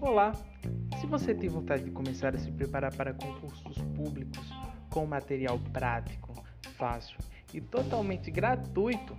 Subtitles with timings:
[0.00, 0.32] Olá!
[1.00, 4.38] Se você tem vontade de começar a se preparar para concursos públicos
[4.90, 6.32] com material prático,
[6.76, 7.18] fácil
[7.52, 9.16] e totalmente gratuito,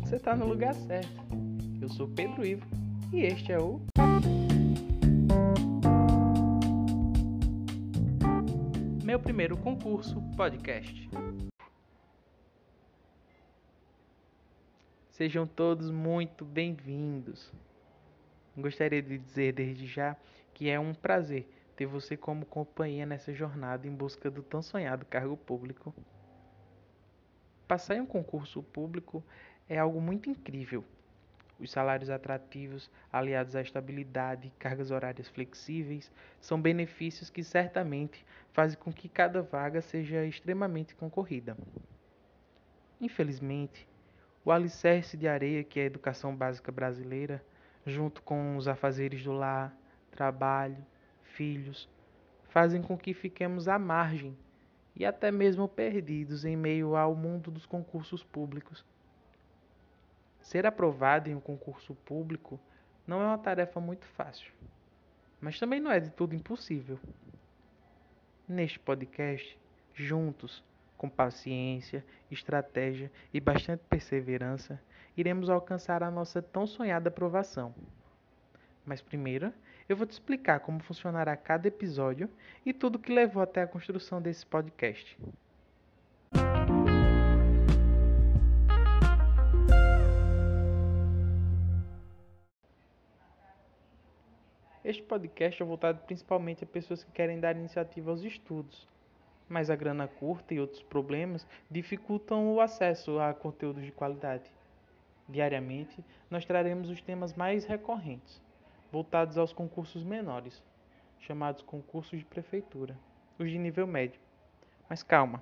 [0.00, 1.22] você está no lugar certo.
[1.80, 2.66] Eu sou Pedro Ivo
[3.12, 3.80] e este é o.
[9.02, 11.08] Meu primeiro concurso podcast.
[15.14, 17.52] Sejam todos muito bem-vindos.
[18.56, 20.16] Gostaria de dizer desde já
[20.52, 25.06] que é um prazer ter você como companhia nessa jornada em busca do tão sonhado
[25.06, 25.94] cargo público.
[27.68, 29.22] Passar em um concurso público
[29.68, 30.84] é algo muito incrível.
[31.60, 38.76] Os salários atrativos, aliados à estabilidade e cargas horárias flexíveis, são benefícios que certamente fazem
[38.76, 41.56] com que cada vaga seja extremamente concorrida.
[43.00, 43.86] Infelizmente,
[44.44, 47.44] o alicerce de areia que é a educação básica brasileira
[47.86, 49.74] junto com os afazeres do lar,
[50.10, 50.84] trabalho,
[51.22, 51.88] filhos,
[52.48, 54.36] fazem com que fiquemos à margem
[54.94, 58.84] e até mesmo perdidos em meio ao mundo dos concursos públicos.
[60.40, 62.60] Ser aprovado em um concurso público
[63.06, 64.52] não é uma tarefa muito fácil,
[65.40, 66.98] mas também não é de tudo impossível.
[68.46, 69.58] Neste podcast,
[69.94, 70.62] juntos,
[70.96, 74.80] com paciência, estratégia e bastante perseverança,
[75.16, 77.74] iremos alcançar a nossa tão sonhada aprovação.
[78.84, 79.52] Mas primeiro,
[79.88, 82.28] eu vou te explicar como funcionará cada episódio
[82.64, 85.16] e tudo que levou até a construção desse podcast.
[94.84, 98.86] Este podcast é voltado principalmente a pessoas que querem dar iniciativa aos estudos,
[99.54, 104.50] mas a grana curta e outros problemas dificultam o acesso a conteúdos de qualidade.
[105.28, 108.42] Diariamente, nós traremos os temas mais recorrentes,
[108.90, 110.60] voltados aos concursos menores,
[111.20, 112.98] chamados concursos de prefeitura,
[113.38, 114.20] os de nível médio.
[114.90, 115.40] Mas calma,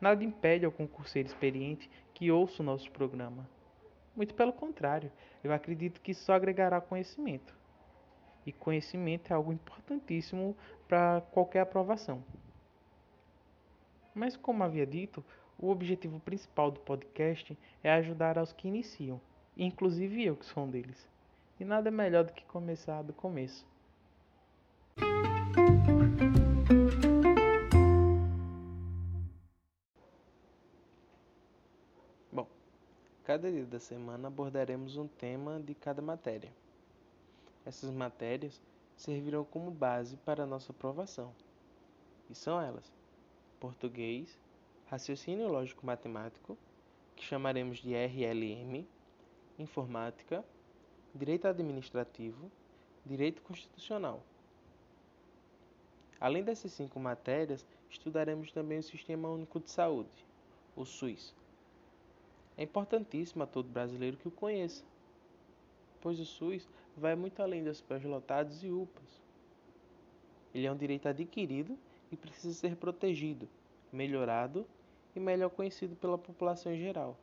[0.00, 3.48] nada impede ao concurseiro experiente que ouça o nosso programa.
[4.16, 5.12] Muito pelo contrário,
[5.44, 7.54] eu acredito que só agregará conhecimento.
[8.44, 10.56] E conhecimento é algo importantíssimo
[10.88, 12.24] para qualquer aprovação.
[14.14, 15.24] Mas, como havia dito,
[15.58, 19.20] o objetivo principal do podcast é ajudar aos que iniciam,
[19.56, 21.08] inclusive eu que sou um deles.
[21.58, 23.66] E nada melhor do que começar do começo.
[32.32, 32.48] Bom,
[33.24, 36.52] cada dia da semana abordaremos um tema de cada matéria.
[37.64, 38.60] Essas matérias
[38.96, 41.32] servirão como base para a nossa aprovação.
[42.28, 42.92] E são elas:
[43.62, 44.36] português,
[44.86, 46.58] raciocínio lógico matemático,
[47.14, 48.84] que chamaremos de RLM,
[49.56, 50.44] informática,
[51.14, 52.50] direito administrativo,
[53.06, 54.20] direito constitucional.
[56.20, 60.26] Além dessas cinco matérias, estudaremos também o Sistema Único de Saúde,
[60.74, 61.32] o SUS.
[62.56, 64.82] É importantíssimo a todo brasileiro que o conheça,
[66.00, 69.22] pois o SUS vai muito além das superlotados e UPAs.
[70.52, 71.78] Ele é um direito adquirido
[72.12, 73.48] e precisa ser protegido,
[73.90, 74.66] melhorado
[75.16, 77.18] e melhor conhecido pela população em geral.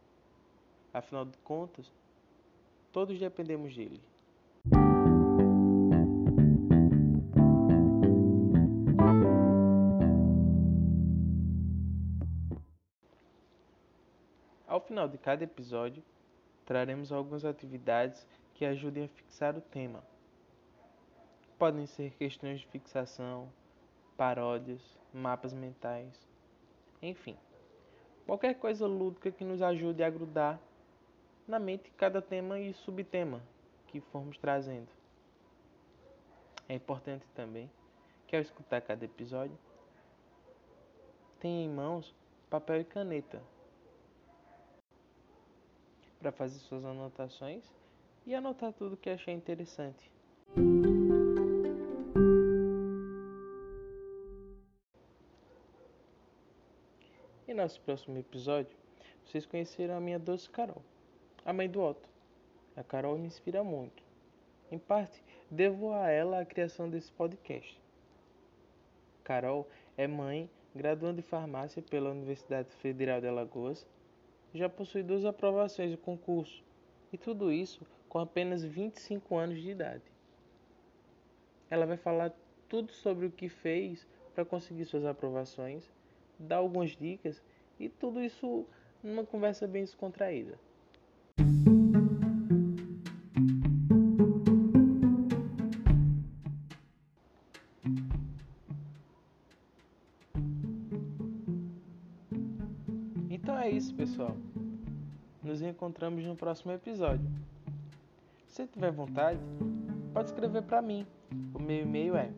[0.91, 1.93] Afinal de contas,
[2.91, 4.01] todos dependemos dele.
[14.67, 16.03] Ao final de cada episódio,
[16.65, 18.25] traremos algumas atividades
[18.55, 20.03] que ajudem a fixar o tema.
[21.57, 23.51] Podem ser questões de fixação,
[24.19, 24.81] paródias,
[25.13, 26.13] mapas mentais,
[27.01, 27.37] enfim.
[28.25, 30.59] Qualquer coisa lúdica que nos ajude a grudar
[31.47, 33.41] na mente cada tema e subtema
[33.87, 34.89] que formos trazendo.
[36.67, 37.71] É importante também
[38.27, 39.57] que ao escutar cada episódio,
[41.39, 42.13] tenha em mãos
[42.49, 43.41] papel e caneta
[46.19, 47.63] para fazer suas anotações
[48.25, 50.11] e anotar tudo que achei interessante.
[57.49, 58.77] Em nosso próximo episódio,
[59.25, 60.83] vocês conheceram a minha doce Carol,
[61.43, 62.07] a mãe do Otto.
[62.75, 64.03] A Carol me inspira muito.
[64.71, 67.81] Em parte, devo a ela a criação desse podcast.
[69.23, 69.67] Carol
[69.97, 73.83] é mãe, graduando em farmácia pela Universidade Federal de Alagoas,
[74.53, 76.63] já possui duas aprovações de concurso,
[77.11, 80.03] e tudo isso com apenas 25 anos de idade.
[81.67, 82.31] Ela vai falar
[82.67, 84.05] tudo sobre o que fez
[84.35, 85.91] para conseguir suas aprovações
[86.39, 87.41] dar algumas dicas
[87.79, 88.65] e tudo isso
[89.03, 90.57] numa conversa bem descontraída.
[103.29, 104.35] Então é isso, pessoal.
[105.43, 107.25] Nos encontramos no próximo episódio.
[108.47, 109.39] Se tiver vontade,
[110.13, 111.05] pode escrever para mim.
[111.53, 112.31] O meu e-mail é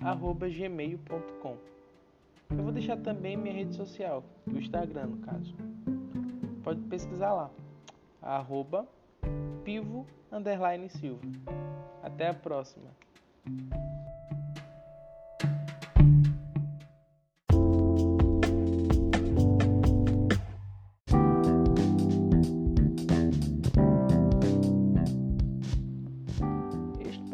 [0.00, 1.56] ivopedromcz@gmail.com.
[2.50, 5.54] Eu vou deixar também minha rede social, o Instagram no caso.
[6.64, 7.50] Pode pesquisar lá.
[8.20, 8.88] Arroba
[9.64, 10.06] pivo
[10.88, 11.22] silva.
[12.02, 12.90] Até a próxima.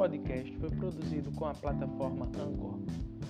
[0.06, 2.78] Podcast foi produzido com a plataforma Anchor,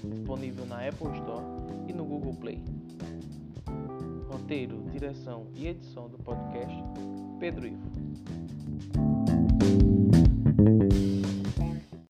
[0.04, 1.42] disponível na Apple Store
[1.88, 2.62] e no Google Play.
[4.30, 6.76] Roteiro, direção e edição do podcast
[7.40, 9.05] Pedro Ivo.